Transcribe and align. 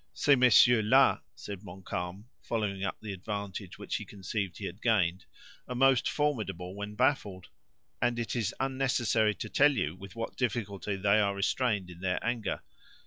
"Ces 0.15 0.35
messieurs 0.35 0.81
là," 0.83 1.19
said 1.35 1.61
Montcalm, 1.63 2.25
following 2.41 2.83
up 2.83 2.97
the 3.03 3.13
advantage 3.13 3.77
which 3.77 3.97
he 3.97 4.03
conceived 4.03 4.57
he 4.57 4.65
had 4.65 4.81
gained, 4.81 5.25
"are 5.67 5.75
most 5.75 6.09
formidable 6.09 6.73
when 6.75 6.95
baffled; 6.95 7.49
and 8.01 8.17
it 8.17 8.35
is 8.35 8.55
unnecessary 8.59 9.35
to 9.35 9.47
tell 9.47 9.73
you 9.73 9.95
with 9.95 10.15
what 10.15 10.35
difficulty 10.35 10.95
they 10.95 11.19
are 11.19 11.35
restrained 11.35 11.91
in 11.91 11.99
their 11.99 12.17
anger. 12.25 12.63